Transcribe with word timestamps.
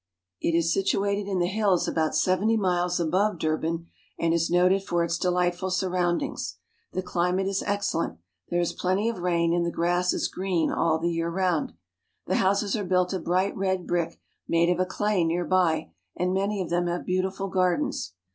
It 0.41 0.55
is 0.55 0.73
situated 0.73 1.27
in 1.29 1.37
the 1.37 1.45
hills 1.45 1.87
about 1.87 2.15
seventy 2.15 2.57
miles 2.57 2.99
above 2.99 3.37
Durban, 3.37 3.85
and 4.17 4.33
is 4.33 4.49
noted 4.49 4.81
for 4.81 5.03
its 5.03 5.15
delightful 5.19 5.69
surroundings. 5.69 6.57
The 6.93 7.03
climate 7.03 7.45
is 7.45 7.61
ex 7.67 7.93
cellent; 7.93 8.17
there 8.49 8.59
is 8.59 8.73
plenty 8.73 9.09
of 9.09 9.19
rain, 9.19 9.53
and 9.53 9.63
the 9.63 9.69
grass 9.69 10.11
is 10.11 10.27
green 10.27 10.71
all 10.71 10.97
the 10.97 11.11
year 11.11 11.29
round. 11.29 11.73
The 12.25 12.37
houses 12.37 12.75
are 12.75 12.83
built 12.83 13.13
of 13.13 13.23
bright 13.25 13.55
red 13.55 13.85
brick 13.85 14.19
made 14.47 14.71
of 14.71 14.79
a 14.79 14.87
clay 14.87 15.23
near 15.23 15.45
by, 15.45 15.91
and 16.15 16.33
many 16.33 16.61
of 16.61 16.71
them 16.71 16.87
have 16.87 17.05
beautiful 17.05 17.47
gardens. 17.47 18.13